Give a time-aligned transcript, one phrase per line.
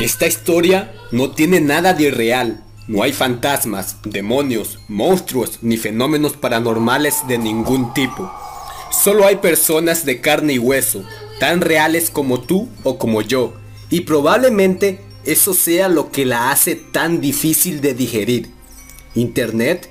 [0.00, 2.64] Esta historia no tiene nada de real.
[2.88, 8.30] No hay fantasmas, demonios, monstruos ni fenómenos paranormales de ningún tipo.
[8.90, 11.04] Solo hay personas de carne y hueso,
[11.38, 13.54] tan reales como tú o como yo.
[13.88, 18.50] Y probablemente eso sea lo que la hace tan difícil de digerir.
[19.14, 19.88] Internet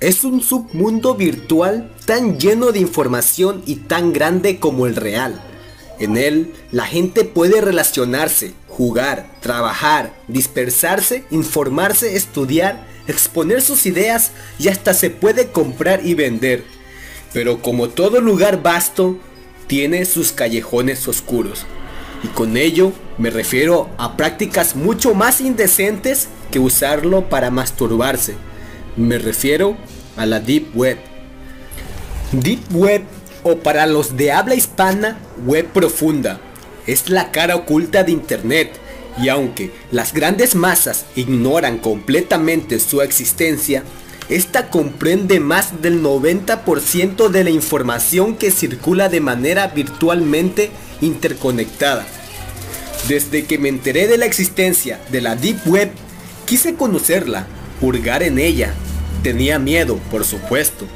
[0.00, 5.42] es un submundo virtual tan lleno de información y tan grande como el real.
[5.98, 14.68] En él, la gente puede relacionarse, jugar, trabajar, dispersarse, informarse, estudiar, exponer sus ideas y
[14.68, 16.64] hasta se puede comprar y vender.
[17.32, 19.18] Pero como todo lugar vasto,
[19.66, 21.66] tiene sus callejones oscuros.
[22.22, 28.34] Y con ello me refiero a prácticas mucho más indecentes que usarlo para masturbarse.
[28.96, 29.76] Me refiero
[30.16, 30.98] a la Deep Web.
[32.32, 33.02] Deep Web
[33.42, 36.40] o para los de habla hispana, web profunda.
[36.86, 38.72] Es la cara oculta de Internet
[39.20, 43.84] y aunque las grandes masas ignoran completamente su existencia,
[44.28, 52.06] esta comprende más del 90% de la información que circula de manera virtualmente interconectada.
[53.08, 55.90] Desde que me enteré de la existencia de la Deep Web,
[56.46, 57.46] quise conocerla,
[57.80, 58.72] hurgar en ella.
[59.22, 60.86] Tenía miedo, por supuesto,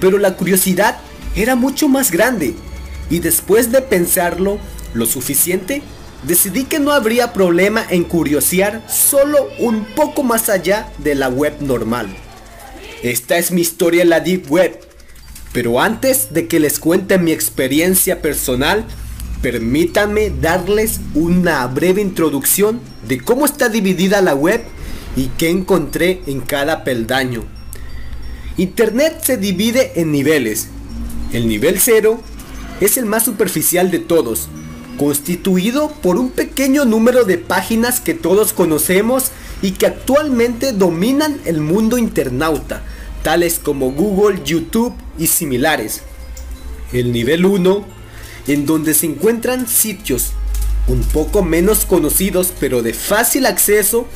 [0.00, 0.98] pero la curiosidad
[1.34, 2.54] era mucho más grande
[3.10, 4.58] y después de pensarlo
[4.96, 5.82] lo suficiente,
[6.26, 11.54] decidí que no habría problema en curiosear solo un poco más allá de la web
[11.60, 12.08] normal.
[13.02, 14.80] Esta es mi historia en la Deep Web,
[15.52, 18.84] pero antes de que les cuente mi experiencia personal,
[19.42, 24.62] permítanme darles una breve introducción de cómo está dividida la web
[25.14, 27.44] y qué encontré en cada peldaño.
[28.56, 30.68] Internet se divide en niveles
[31.32, 32.20] el nivel 0
[32.80, 34.48] es el más superficial de todos,
[34.96, 39.30] constituido por un pequeño número de páginas que todos conocemos
[39.62, 42.82] y que actualmente dominan el mundo internauta,
[43.22, 46.02] tales como Google, YouTube y similares.
[46.92, 47.84] El nivel 1,
[48.48, 50.32] en donde se encuentran sitios
[50.88, 54.06] un poco menos conocidos pero de fácil acceso,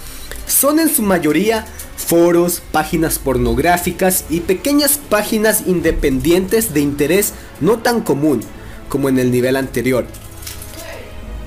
[0.46, 8.00] son en su mayoría foros, páginas pornográficas y pequeñas páginas independientes de interés no tan
[8.00, 8.40] común
[8.88, 10.06] como en el nivel anterior.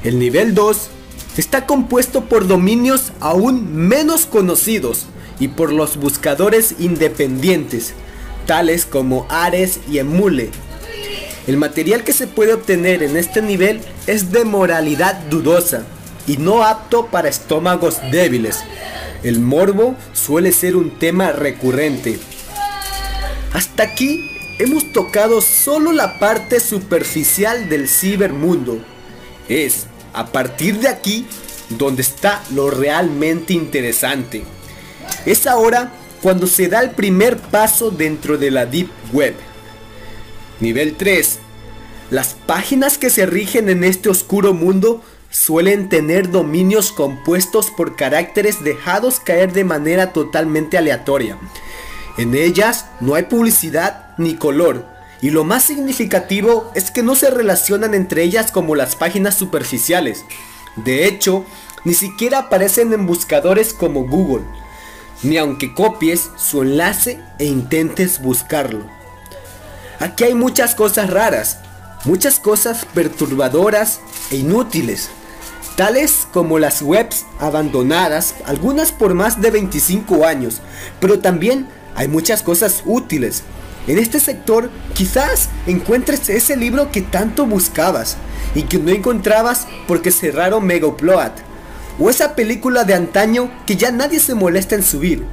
[0.03, 0.89] El nivel 2
[1.37, 5.05] está compuesto por dominios aún menos conocidos
[5.39, 7.93] y por los buscadores independientes,
[8.45, 10.49] tales como Ares y Emule.
[11.47, 15.83] El material que se puede obtener en este nivel es de moralidad dudosa
[16.27, 18.63] y no apto para estómagos débiles,
[19.23, 22.19] el morbo suele ser un tema recurrente.
[23.53, 28.79] Hasta aquí hemos tocado solo la parte superficial del cibermundo.
[29.47, 31.25] Es a partir de aquí
[31.69, 34.43] donde está lo realmente interesante.
[35.25, 35.91] Es ahora
[36.21, 39.35] cuando se da el primer paso dentro de la Deep Web.
[40.59, 41.39] Nivel 3.
[42.11, 48.63] Las páginas que se rigen en este oscuro mundo suelen tener dominios compuestos por caracteres
[48.63, 51.37] dejados caer de manera totalmente aleatoria.
[52.17, 54.85] En ellas no hay publicidad ni color,
[55.23, 60.25] y lo más significativo es que no se relacionan entre ellas como las páginas superficiales.
[60.75, 61.45] De hecho,
[61.85, 64.43] ni siquiera aparecen en buscadores como Google,
[65.23, 68.85] ni aunque copies su enlace e intentes buscarlo.
[70.01, 71.59] Aquí hay muchas cosas raras,
[72.03, 75.09] muchas cosas perturbadoras e inútiles
[75.77, 80.61] tales como las webs abandonadas, algunas por más de 25 años,
[80.99, 83.43] pero también hay muchas cosas útiles.
[83.85, 88.17] En este sector quizás encuentres ese libro que tanto buscabas
[88.55, 91.31] y que no encontrabas porque cerraron Megaupload,
[91.99, 95.25] o esa película de antaño que ya nadie se molesta en subir.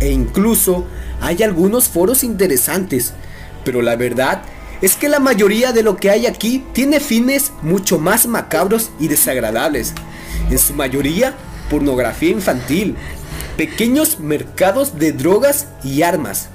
[0.00, 0.86] E incluso
[1.20, 3.12] hay algunos foros interesantes,
[3.64, 4.42] pero la verdad
[4.80, 9.08] es que la mayoría de lo que hay aquí tiene fines mucho más macabros y
[9.08, 9.92] desagradables.
[10.50, 11.34] En su mayoría,
[11.68, 12.96] pornografía infantil,
[13.58, 16.48] pequeños mercados de drogas y armas,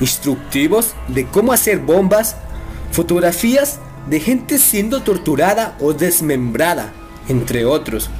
[0.00, 2.36] instructivos de cómo hacer bombas,
[2.92, 6.92] fotografías de gente siendo torturada o desmembrada,
[7.28, 8.10] entre otros.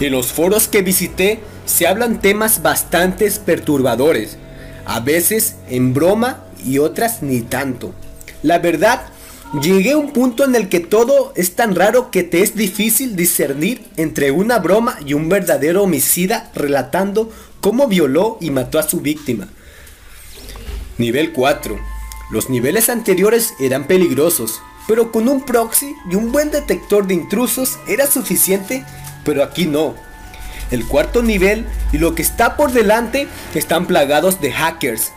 [0.00, 4.36] En los foros que visité se hablan temas bastante perturbadores,
[4.84, 7.94] a veces en broma y otras ni tanto.
[8.42, 9.06] La verdad,
[9.62, 13.16] llegué a un punto en el que todo es tan raro que te es difícil
[13.16, 19.00] discernir entre una broma y un verdadero homicida relatando cómo violó y mató a su
[19.00, 19.48] víctima.
[20.98, 21.78] Nivel 4.
[22.30, 27.78] Los niveles anteriores eran peligrosos, pero con un proxy y un buen detector de intrusos
[27.86, 28.84] era suficiente
[29.26, 29.94] pero aquí no.
[30.70, 35.12] El cuarto nivel y lo que está por delante están plagados de hackers.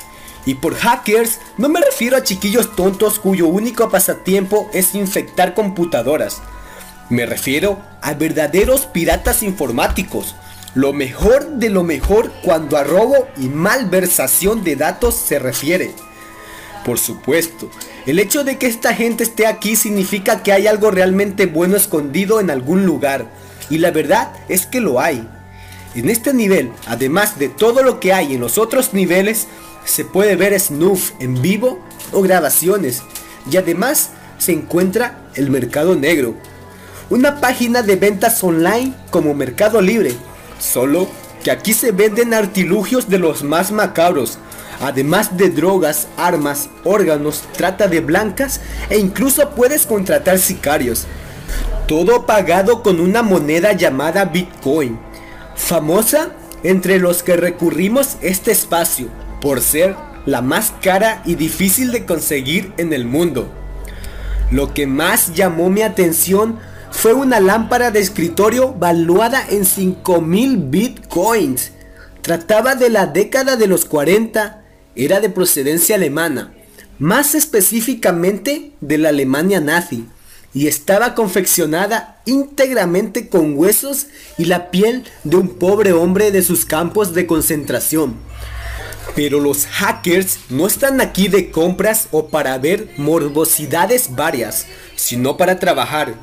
[0.46, 6.42] Y por hackers no me refiero a chiquillos tontos cuyo único pasatiempo es infectar computadoras.
[7.10, 10.36] Me refiero a verdaderos piratas informáticos.
[10.76, 15.92] Lo mejor de lo mejor cuando a robo y malversación de datos se refiere.
[16.86, 17.70] Por supuesto,
[18.06, 22.40] el hecho de que esta gente esté aquí significa que hay algo realmente bueno escondido
[22.40, 23.28] en algún lugar.
[23.70, 25.28] Y la verdad es que lo hay.
[25.96, 29.48] En este nivel, además de todo lo que hay en los otros niveles,
[29.86, 31.80] se puede ver snuff en vivo
[32.12, 33.02] o grabaciones.
[33.52, 36.36] Y además se encuentra el mercado negro.
[37.10, 40.14] Una página de ventas online como Mercado Libre.
[40.60, 41.08] Solo
[41.44, 44.38] que aquí se venden artilugios de los más macabros.
[44.82, 51.06] Además de drogas, armas, órganos, trata de blancas e incluso puedes contratar sicarios.
[51.88, 55.00] Todo pagado con una moneda llamada Bitcoin
[55.56, 56.32] famosa
[56.64, 59.08] entre los que recurrimos este espacio
[59.42, 59.96] por ser
[60.26, 63.52] la más cara y difícil de conseguir en el mundo.
[64.52, 66.60] Lo que más llamó mi atención
[67.00, 71.72] fue una lámpara de escritorio valuada en 5000 bitcoins.
[72.22, 74.66] Trataba de la década de los 40,
[74.98, 76.54] era de procedencia alemana,
[76.98, 80.08] más específicamente de la Alemania nazi
[80.54, 84.08] y estaba confeccionada íntegramente con huesos
[84.38, 88.16] y la piel de un pobre hombre de sus campos de concentración.
[89.16, 94.66] Pero los hackers no están aquí de compras o para ver morbosidades varias,
[94.98, 96.16] sino para trabajar.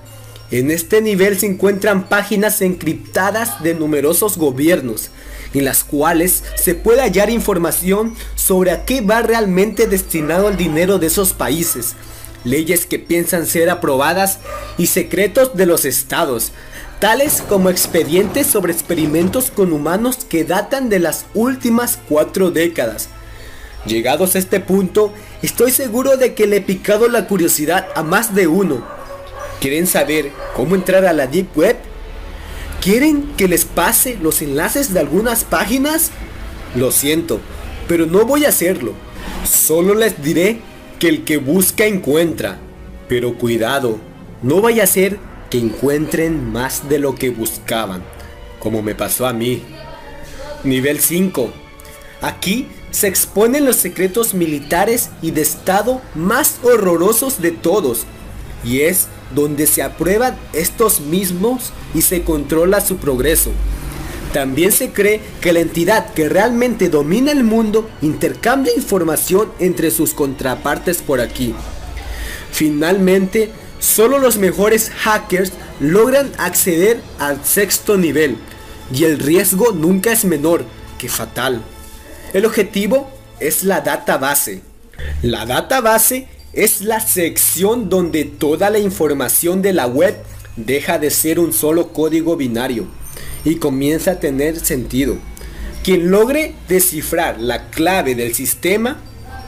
[0.53, 5.11] En este nivel se encuentran páginas encriptadas de numerosos gobiernos,
[5.55, 11.01] en las cuales se puede hallar información sobre a qué va realmente destinado el dinero
[11.01, 11.97] de esos países,
[12.45, 14.39] leyes que piensan ser aprobadas
[14.79, 16.53] y secretos de los estados,
[17.01, 23.09] tales como expedientes sobre experimentos con humanos que datan de las últimas cuatro décadas.
[23.85, 25.13] Llegados a este punto,
[25.43, 28.96] estoy seguro de que le he picado la curiosidad a más de uno.
[29.61, 31.77] ¿Quieren saber cómo entrar a la Deep Web?
[32.81, 36.11] ¿Quieren que les pase los enlaces de algunas páginas?
[36.75, 37.41] Lo siento,
[37.89, 38.93] pero no voy a hacerlo.
[39.45, 40.61] Solo les diré
[40.99, 42.59] que el que busca encuentra.
[43.09, 43.99] Pero cuidado,
[44.43, 45.19] no vaya a ser
[45.51, 48.03] que encuentren más de lo que buscaban,
[48.59, 49.63] como me pasó a mí.
[50.65, 51.53] Nivel 5.
[52.21, 58.05] Aquí se exponen los secretos militares y de Estado más horrorosos de todos,
[58.65, 63.51] y es donde se aprueban estos mismos y se controla su progreso.
[64.33, 70.13] También se cree que la entidad que realmente domina el mundo intercambia información entre sus
[70.13, 71.55] contrapartes por aquí.
[72.51, 78.37] Finalmente, solo los mejores hackers logran acceder al sexto nivel
[78.93, 80.65] y el riesgo nunca es menor
[80.99, 81.63] que fatal.
[82.33, 84.63] El objetivo es la database.
[85.23, 90.17] La database es la sección donde toda la información de la web
[90.57, 92.87] deja de ser un solo código binario
[93.45, 95.17] y comienza a tener sentido.
[95.85, 98.99] Quien logre descifrar la clave del sistema,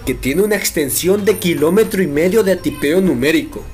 [0.05, 3.65] que tiene una extensión de kilómetro y medio de tipeo numérico,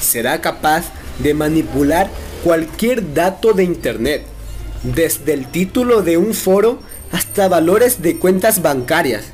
[0.00, 0.86] será capaz
[1.18, 2.10] de manipular
[2.42, 4.24] cualquier dato de internet,
[4.82, 6.80] desde el título de un foro
[7.12, 9.26] hasta valores de cuentas bancarias.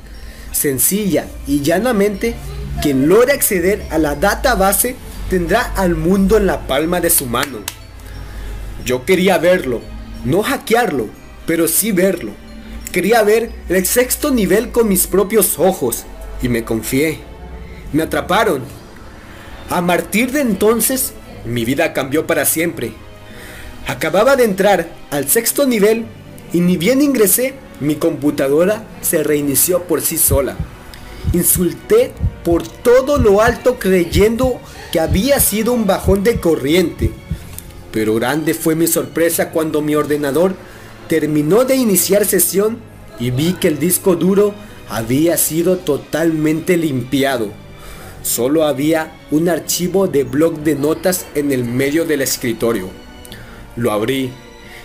[0.51, 2.35] Sencilla y llanamente,
[2.81, 4.95] quien logre acceder a la database
[5.29, 7.59] tendrá al mundo en la palma de su mano.
[8.85, 9.81] Yo quería verlo,
[10.25, 11.07] no hackearlo,
[11.45, 12.31] pero sí verlo.
[12.91, 16.03] Quería ver el sexto nivel con mis propios ojos
[16.41, 17.19] y me confié.
[17.93, 18.63] Me atraparon.
[19.69, 21.13] A partir de entonces,
[21.45, 22.93] mi vida cambió para siempre.
[23.87, 26.05] Acababa de entrar al sexto nivel
[26.53, 30.55] y ni bien ingresé, mi computadora se reinició por sí sola.
[31.33, 32.11] Insulté
[32.43, 34.59] por todo lo alto creyendo
[34.91, 37.11] que había sido un bajón de corriente.
[37.91, 40.55] Pero grande fue mi sorpresa cuando mi ordenador
[41.07, 42.77] terminó de iniciar sesión
[43.19, 44.53] y vi que el disco duro
[44.89, 47.49] había sido totalmente limpiado.
[48.23, 52.89] Solo había un archivo de blog de notas en el medio del escritorio.
[53.75, 54.31] Lo abrí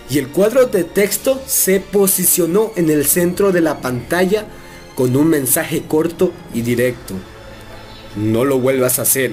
[0.09, 4.45] y el cuadro de texto se posicionó en el centro de la pantalla
[4.95, 7.13] con un mensaje corto y directo.
[8.17, 9.31] No lo vuelvas a hacer.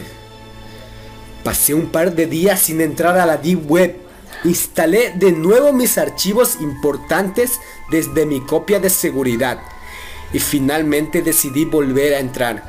[1.42, 3.96] Pasé un par de días sin entrar a la Deep Web.
[4.44, 7.60] Instalé de nuevo mis archivos importantes
[7.90, 9.58] desde mi copia de seguridad.
[10.34, 12.62] Y finalmente decidí volver a entrar.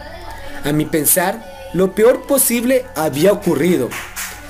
[0.63, 1.43] A mi pensar,
[1.73, 3.89] lo peor posible había ocurrido.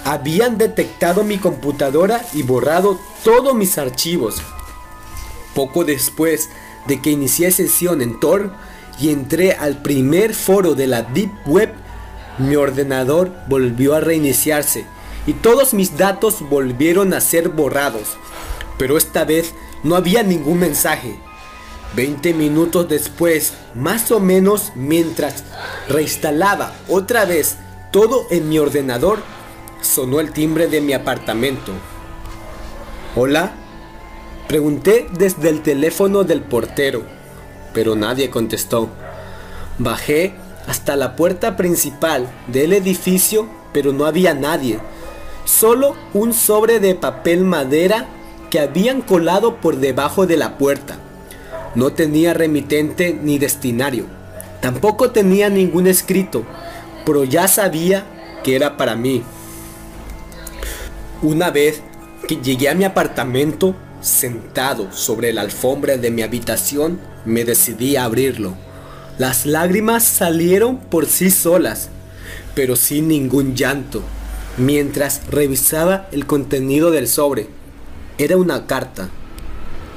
[0.03, 4.39] habían detectado mi computadora y borrado todos mis archivos.
[5.55, 6.51] Poco después
[6.85, 8.51] de que inicié sesión en Tor
[8.99, 11.73] y entré al primer foro de la Deep Web,
[12.37, 14.85] mi ordenador volvió a reiniciarse
[15.27, 18.17] y todos mis datos volvieron a ser borrados.
[18.77, 21.15] Pero esta vez no había ningún mensaje.
[21.95, 25.43] 20 minutos después, más o menos mientras
[25.87, 27.55] reinstalaba otra vez
[27.91, 29.19] todo en mi ordenador,
[29.81, 31.71] sonó el timbre de mi apartamento.
[33.15, 33.53] ¿Hola?
[34.47, 37.03] Pregunté desde el teléfono del portero,
[37.75, 38.89] pero nadie contestó.
[39.77, 40.33] Bajé
[40.65, 44.79] hasta la puerta principal del edificio, pero no había nadie.
[45.43, 48.07] Solo un sobre de papel madera
[48.49, 50.97] que habían colado por debajo de la puerta.
[51.75, 54.05] No tenía remitente ni destinario.
[54.61, 56.43] Tampoco tenía ningún escrito,
[57.05, 58.05] pero ya sabía
[58.43, 59.21] que era para mí.
[61.21, 61.81] Una vez
[62.27, 63.75] que llegué a mi apartamento,
[64.05, 68.55] sentado sobre la alfombra de mi habitación, me decidí a abrirlo.
[69.17, 71.89] Las lágrimas salieron por sí solas,
[72.53, 74.03] pero sin ningún llanto,
[74.57, 77.49] mientras revisaba el contenido del sobre.
[78.17, 79.09] Era una carta.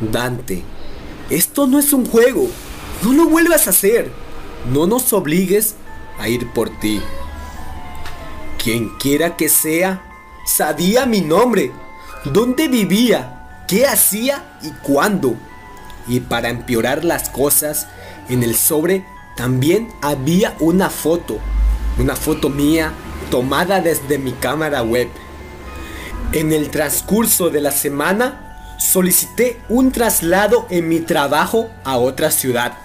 [0.00, 0.62] Dante,
[1.28, 2.48] esto no es un juego.
[3.02, 4.10] No lo vuelvas a hacer.
[4.72, 5.74] No nos obligues
[6.18, 7.00] a ir por ti.
[8.62, 10.02] Quien quiera que sea,
[10.46, 11.72] sabía mi nombre,
[12.24, 13.37] dónde vivía,
[13.68, 15.36] qué hacía y cuándo.
[16.08, 17.86] Y para empeorar las cosas,
[18.28, 19.04] en el sobre
[19.36, 21.38] también había una foto,
[21.98, 22.92] una foto mía
[23.30, 25.08] tomada desde mi cámara web.
[26.32, 32.76] En el transcurso de la semana, solicité un traslado en mi trabajo a otra ciudad.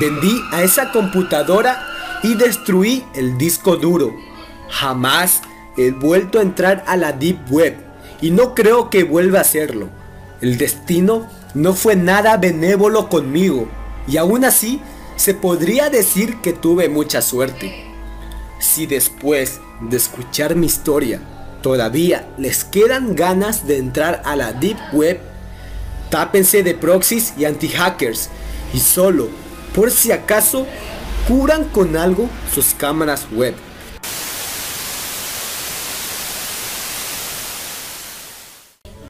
[0.00, 1.86] Vendí a esa computadora
[2.22, 4.14] y destruí el disco duro.
[4.68, 5.42] Jamás
[5.76, 7.76] he vuelto a entrar a la Deep Web
[8.20, 9.88] y no creo que vuelva a hacerlo.
[10.40, 13.68] El destino no fue nada benévolo conmigo
[14.06, 14.80] y aún así
[15.16, 17.84] se podría decir que tuve mucha suerte.
[18.60, 21.20] Si después de escuchar mi historia
[21.62, 25.20] todavía les quedan ganas de entrar a la Deep Web,
[26.10, 28.30] tápense de proxies y anti-hackers
[28.72, 29.28] y solo,
[29.74, 30.66] por si acaso,
[31.26, 33.54] curan con algo sus cámaras web.